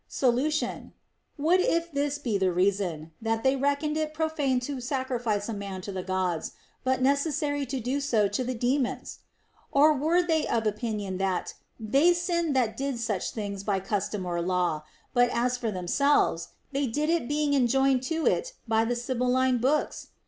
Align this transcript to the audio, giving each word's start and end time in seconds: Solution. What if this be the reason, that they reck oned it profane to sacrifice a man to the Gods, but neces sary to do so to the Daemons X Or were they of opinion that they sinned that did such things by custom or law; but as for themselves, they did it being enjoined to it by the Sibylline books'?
Solution. 0.07 0.93
What 1.37 1.59
if 1.59 1.91
this 1.91 2.17
be 2.17 2.39
the 2.39 2.51
reason, 2.51 3.11
that 3.21 3.43
they 3.43 3.55
reck 3.55 3.81
oned 3.83 3.95
it 3.97 4.15
profane 4.15 4.59
to 4.61 4.81
sacrifice 4.81 5.47
a 5.47 5.53
man 5.53 5.81
to 5.81 5.91
the 5.91 6.01
Gods, 6.01 6.53
but 6.83 7.03
neces 7.03 7.33
sary 7.33 7.67
to 7.67 7.79
do 7.79 7.99
so 8.01 8.27
to 8.27 8.43
the 8.43 8.55
Daemons 8.55 8.97
X 8.97 9.19
Or 9.71 9.93
were 9.93 10.23
they 10.23 10.47
of 10.47 10.65
opinion 10.65 11.19
that 11.19 11.53
they 11.79 12.13
sinned 12.15 12.55
that 12.55 12.75
did 12.75 12.97
such 12.99 13.29
things 13.29 13.63
by 13.63 13.79
custom 13.79 14.25
or 14.25 14.41
law; 14.41 14.81
but 15.13 15.29
as 15.29 15.55
for 15.55 15.69
themselves, 15.69 16.47
they 16.71 16.87
did 16.87 17.11
it 17.11 17.27
being 17.29 17.53
enjoined 17.53 18.01
to 18.05 18.25
it 18.25 18.53
by 18.67 18.83
the 18.83 18.95
Sibylline 18.95 19.59
books'? 19.59 20.07